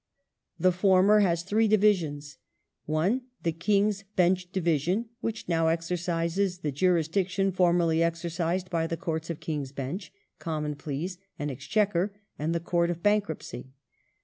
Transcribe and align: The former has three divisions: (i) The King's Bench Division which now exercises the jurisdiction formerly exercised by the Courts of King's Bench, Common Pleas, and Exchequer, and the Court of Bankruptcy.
The 0.59 0.71
former 0.71 1.19
has 1.19 1.43
three 1.43 1.67
divisions: 1.67 2.39
(i) 2.91 3.21
The 3.43 3.51
King's 3.51 4.03
Bench 4.15 4.51
Division 4.51 5.09
which 5.19 5.47
now 5.47 5.67
exercises 5.67 6.57
the 6.61 6.71
jurisdiction 6.71 7.51
formerly 7.51 8.01
exercised 8.01 8.71
by 8.71 8.87
the 8.87 8.97
Courts 8.97 9.29
of 9.29 9.39
King's 9.39 9.71
Bench, 9.71 10.11
Common 10.39 10.73
Pleas, 10.73 11.19
and 11.37 11.51
Exchequer, 11.51 12.15
and 12.39 12.55
the 12.55 12.59
Court 12.59 12.89
of 12.89 13.03
Bankruptcy. 13.03 13.73